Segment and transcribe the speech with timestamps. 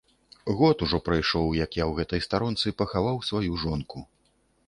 [0.59, 3.99] Год ужо прайшоў, як я ў гэтай старонцы пахаваў сваю жонку.